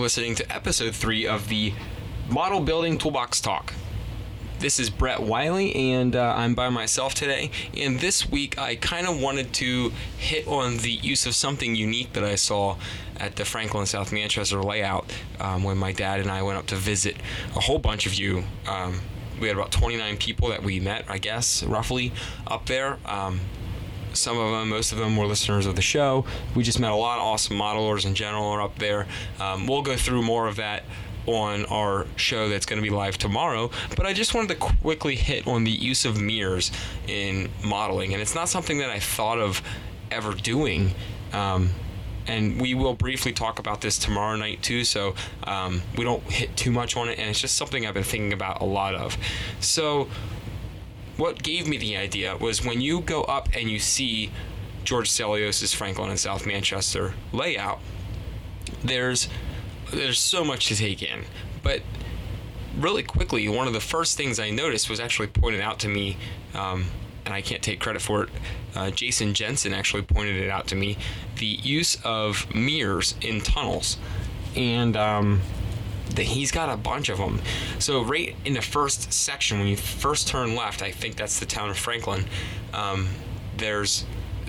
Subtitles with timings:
[0.00, 1.72] listening to episode three of the
[2.28, 3.74] Model Building Toolbox Talk.
[4.58, 7.50] This is Brett Wiley, and uh, I'm by myself today.
[7.76, 12.12] And this week, I kind of wanted to hit on the use of something unique
[12.12, 12.76] that I saw
[13.18, 16.76] at the Franklin South Manchester layout um, when my dad and I went up to
[16.76, 17.16] visit
[17.56, 18.44] a whole bunch of you.
[18.68, 19.00] Um,
[19.40, 22.12] we had about 29 people that we met, I guess, roughly
[22.46, 22.98] up there.
[23.04, 23.40] Um,
[24.14, 26.24] some of them, most of them were listeners of the show.
[26.54, 29.06] We just met a lot of awesome modelers in general are up there.
[29.40, 30.84] Um, we'll go through more of that
[31.26, 33.70] on our show that's going to be live tomorrow.
[33.96, 36.72] But I just wanted to quickly hit on the use of mirrors
[37.06, 39.62] in modeling, and it's not something that I thought of
[40.10, 40.92] ever doing.
[41.32, 41.70] Um,
[42.26, 46.56] and we will briefly talk about this tomorrow night too, so um, we don't hit
[46.56, 47.18] too much on it.
[47.18, 49.16] And it's just something I've been thinking about a lot of.
[49.60, 50.08] So
[51.18, 54.30] what gave me the idea was when you go up and you see
[54.84, 57.80] George Sellios's Franklin and South Manchester layout,
[58.82, 59.28] there's
[59.92, 61.24] there's so much to take in.
[61.62, 61.82] But
[62.78, 66.16] really quickly, one of the first things I noticed was actually pointed out to me,
[66.54, 66.86] um,
[67.24, 68.28] and I can't take credit for it.
[68.74, 70.96] Uh, Jason Jensen actually pointed it out to me
[71.38, 73.98] the use of mirrors in tunnels.
[74.54, 75.40] And um,
[76.14, 77.40] that he's got a bunch of them.
[77.78, 81.46] So right in the first section, when you first turn left, I think that's the
[81.46, 82.24] town of Franklin.
[82.72, 83.08] Um,
[83.56, 84.04] there's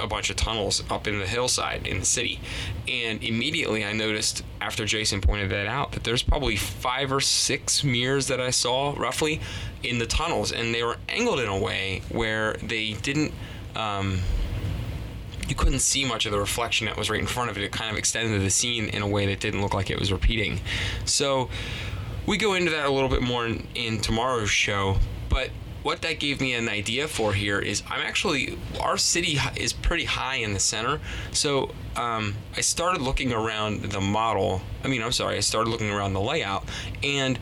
[0.00, 2.40] a bunch of tunnels up in the hillside in the city,
[2.88, 7.84] and immediately I noticed after Jason pointed that out that there's probably five or six
[7.84, 9.40] mirrors that I saw roughly
[9.82, 13.32] in the tunnels, and they were angled in a way where they didn't.
[13.74, 14.20] Um,
[15.48, 17.64] you couldn't see much of the reflection that was right in front of it.
[17.64, 20.12] It kind of extended the scene in a way that didn't look like it was
[20.12, 20.60] repeating.
[21.04, 21.48] So
[22.26, 24.96] we go into that a little bit more in, in tomorrow's show,
[25.28, 25.50] but
[25.82, 30.04] what that gave me an idea for here is I'm actually our city is pretty
[30.04, 31.00] high in the center,
[31.32, 34.62] so um, I started looking around the model.
[34.84, 36.64] I mean, I'm sorry, I started looking around the layout,
[37.02, 37.38] and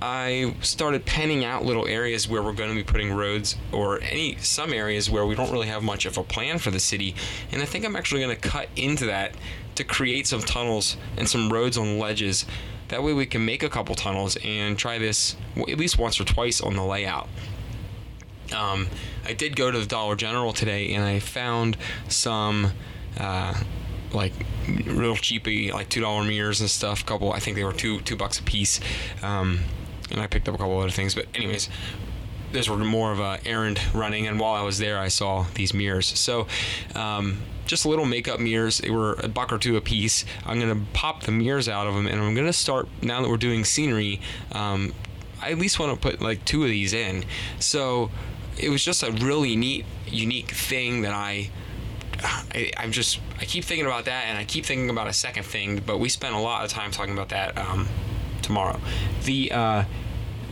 [0.00, 4.36] I started penning out little areas where we're going to be putting roads or any
[4.36, 7.14] some areas where we don't really have much of a plan for the city.
[7.50, 9.34] And I think I'm actually going to cut into that
[9.74, 12.46] to create some tunnels and some roads on ledges.
[12.88, 16.24] That way we can make a couple tunnels and try this at least once or
[16.24, 17.28] twice on the layout.
[18.54, 18.88] Um,
[19.26, 21.76] I did go to the Dollar General today and I found
[22.08, 22.72] some
[23.18, 23.54] uh,
[24.12, 24.32] like
[24.86, 27.04] real cheapy like two dollar mirrors and stuff.
[27.04, 28.80] Couple, I think they were two two bucks a piece.
[29.22, 29.60] Um,
[30.10, 31.14] and I picked up a couple other things.
[31.14, 31.68] But anyways,
[32.52, 35.74] this were more of a errand running, and while I was there, I saw these
[35.74, 36.06] mirrors.
[36.06, 36.46] So.
[36.94, 38.78] Um, just little makeup mirrors.
[38.78, 40.24] They were a buck or two a piece.
[40.46, 43.36] I'm gonna pop the mirrors out of them, and I'm gonna start now that we're
[43.36, 44.22] doing scenery.
[44.52, 44.94] Um,
[45.42, 47.24] I at least want to put like two of these in.
[47.58, 48.10] So
[48.56, 51.50] it was just a really neat, unique thing that I
[52.20, 55.44] I, am just I keep thinking about that, and I keep thinking about a second
[55.44, 55.82] thing.
[55.84, 57.88] But we spent a lot of time talking about that um,
[58.48, 58.80] tomorrow.
[59.24, 59.84] The uh,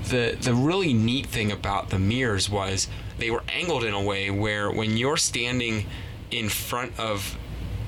[0.04, 4.30] the the really neat thing about the mirrors was they were angled in a way
[4.30, 5.86] where when you're standing
[6.30, 7.38] in front of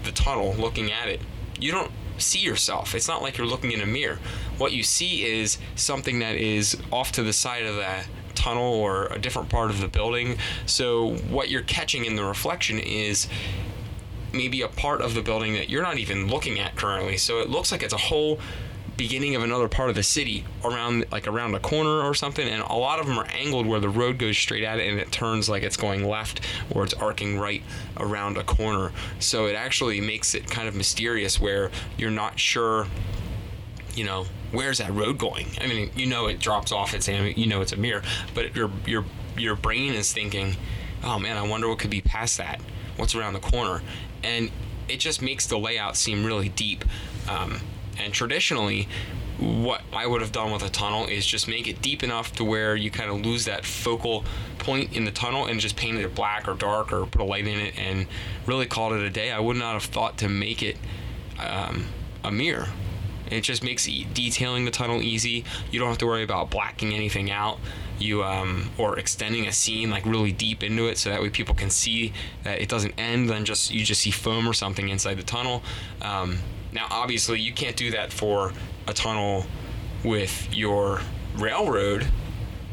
[0.04, 1.20] the tunnel looking at it,
[1.60, 2.94] you don't see yourself.
[2.94, 4.18] It's not like you're looking in a mirror.
[4.56, 8.04] What you see is something that is off to the side of the
[8.34, 10.38] tunnel or a different part of the building.
[10.64, 13.28] So what you're catching in the reflection is
[14.32, 17.18] maybe a part of the building that you're not even looking at currently.
[17.18, 18.40] So it looks like it's a whole
[18.98, 22.60] beginning of another part of the city around like around a corner or something and
[22.62, 25.10] a lot of them are angled where the road goes straight at it and it
[25.12, 26.40] turns like it's going left
[26.74, 27.62] or it's arcing right
[27.96, 28.90] around a corner.
[29.20, 32.88] So it actually makes it kind of mysterious where you're not sure
[33.94, 35.46] you know where's that road going?
[35.60, 38.02] I mean you know it drops off it's you know it's a mirror
[38.34, 39.04] but your your
[39.36, 40.56] your brain is thinking
[41.04, 42.60] oh man i wonder what could be past that.
[42.96, 43.80] What's around the corner?
[44.24, 44.50] And
[44.88, 46.84] it just makes the layout seem really deep
[47.28, 47.60] um,
[47.98, 48.88] and traditionally,
[49.38, 52.44] what I would have done with a tunnel is just make it deep enough to
[52.44, 54.24] where you kind of lose that focal
[54.58, 57.46] point in the tunnel and just paint it black or dark or put a light
[57.46, 58.06] in it and
[58.46, 59.30] really called it a day.
[59.30, 60.76] I would not have thought to make it
[61.38, 61.86] um,
[62.24, 62.68] a mirror.
[63.30, 65.44] It just makes detailing the tunnel easy.
[65.70, 67.58] You don't have to worry about blacking anything out.
[67.98, 71.54] You um, or extending a scene like really deep into it, so that way people
[71.54, 72.12] can see
[72.44, 73.28] that it doesn't end.
[73.28, 75.64] Then just you just see foam or something inside the tunnel.
[76.00, 76.38] Um,
[76.72, 78.52] now, obviously, you can't do that for
[78.86, 79.46] a tunnel
[80.04, 81.00] with your
[81.36, 82.06] railroad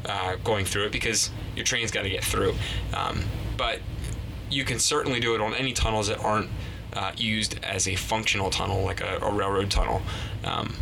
[0.06, 2.54] uh, going through it because your train's got to get through.
[2.94, 3.24] Um,
[3.58, 3.80] but
[4.50, 6.50] you can certainly do it on any tunnels that aren't
[6.94, 10.02] uh, used as a functional tunnel, like a, a railroad tunnel.
[10.44, 10.76] Um,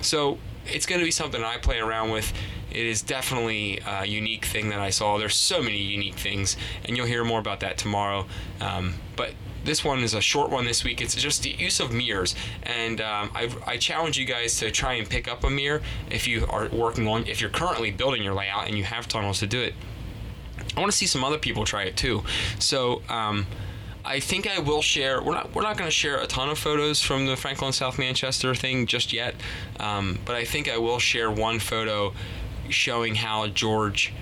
[0.00, 2.32] so it's going to be something I play around with.
[2.70, 5.18] It is definitely a unique thing that I saw.
[5.18, 8.26] There's so many unique things, and you'll hear more about that tomorrow.
[8.60, 9.32] Um, but
[9.64, 11.00] this one is a short one this week.
[11.00, 14.94] It's just the use of mirrors, and um, I, I challenge you guys to try
[14.94, 18.34] and pick up a mirror if you are working on, if you're currently building your
[18.34, 19.74] layout and you have tunnels to do it.
[20.76, 22.22] I want to see some other people try it too.
[22.58, 23.02] So.
[23.08, 23.46] Um,
[24.02, 25.22] I think I will share.
[25.22, 27.98] We're not we're not going to share a ton of photos from the Franklin South
[27.98, 29.34] Manchester thing just yet,
[29.78, 32.14] um, but I think I will share one photo
[32.70, 34.12] showing how George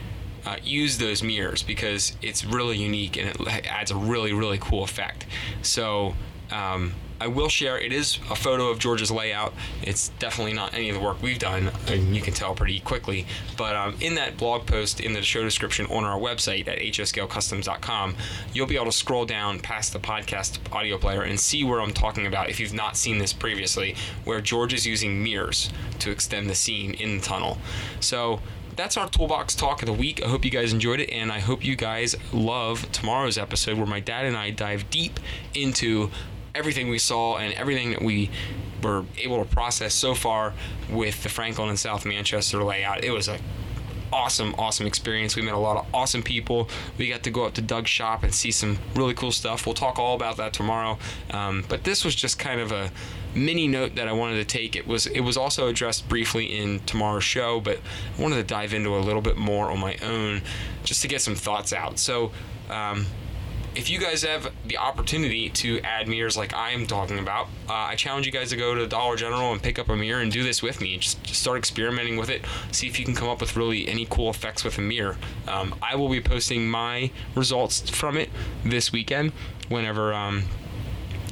[0.47, 4.83] uh, used those mirrors because it's really unique and it adds a really really cool
[4.83, 5.27] effect.
[5.63, 6.15] So.
[6.51, 7.79] Um, I will share.
[7.79, 9.53] It is a photo of George's layout.
[9.83, 13.27] It's definitely not any of the work we've done, and you can tell pretty quickly.
[13.57, 18.15] But um, in that blog post in the show description on our website at hscalecustoms.com,
[18.53, 21.93] you'll be able to scroll down past the podcast audio player and see where I'm
[21.93, 26.49] talking about if you've not seen this previously, where George is using mirrors to extend
[26.49, 27.59] the scene in the tunnel.
[27.99, 28.41] So
[28.79, 30.25] that's our toolbox talk of the week.
[30.25, 33.89] I hope you guys enjoyed it, and I hope you guys love tomorrow's episode where
[33.89, 35.19] my dad and I dive deep
[35.53, 36.11] into
[36.55, 38.31] everything we saw and everything that we
[38.81, 40.55] were able to process so far
[40.89, 43.03] with the Franklin and South Manchester layout.
[43.03, 43.41] It was a
[44.13, 45.37] awesome, awesome experience.
[45.37, 46.69] We met a lot of awesome people.
[46.97, 49.67] We got to go up to Doug's shop and see some really cool stuff.
[49.67, 50.99] We'll talk all about that tomorrow.
[51.31, 52.91] Um, but this was just kind of a
[53.35, 54.77] mini note that I wanted to take.
[54.77, 57.79] It was it was also addressed briefly in tomorrow's show, but
[58.19, 60.43] I wanted to dive into a little bit more on my own
[60.85, 61.99] just to get some thoughts out.
[61.99, 62.33] So.
[62.71, 63.07] Um,
[63.79, 67.75] if you guys have the opportunity to add mirrors like I am talking about, uh,
[67.75, 70.33] I challenge you guys to go to Dollar General and pick up a mirror and
[70.33, 70.99] do this with me.
[70.99, 72.45] Just, just start experimenting with it.
[72.73, 75.17] See if you can come up with really any cool effects with a mirror.
[75.47, 78.31] Um, I will be posting my results from it
[78.65, 79.31] this weekend
[79.69, 80.13] whenever.
[80.13, 80.43] Um,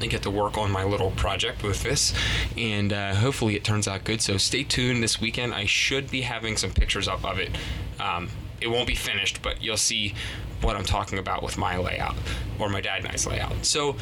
[0.01, 2.13] I get to work on my little project with this,
[2.57, 4.21] and uh, hopefully it turns out good.
[4.21, 5.53] So stay tuned this weekend.
[5.53, 7.51] I should be having some pictures up of it.
[7.99, 8.29] Um,
[8.61, 10.15] it won't be finished, but you'll see
[10.63, 12.17] what I'm talking about with my layout
[12.59, 13.65] or my dad and I's layout.
[13.65, 13.97] So,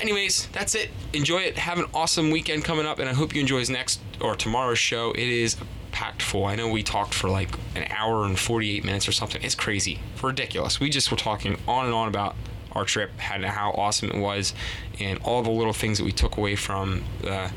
[0.00, 0.90] anyways, that's it.
[1.12, 1.58] Enjoy it.
[1.58, 4.78] Have an awesome weekend coming up, and I hope you enjoy his next or tomorrow's
[4.78, 5.10] show.
[5.12, 5.56] It is
[5.92, 6.44] packed full.
[6.46, 9.42] I know we talked for like an hour and 48 minutes or something.
[9.42, 10.78] It's crazy, ridiculous.
[10.78, 12.36] We just were talking on and on about
[12.72, 14.54] our trip, and how awesome it was,
[15.00, 17.50] and all the little things that we took away from the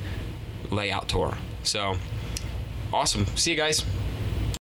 [0.71, 1.37] layout tour.
[1.61, 1.97] So,
[2.91, 3.27] awesome.
[3.35, 3.85] See you guys.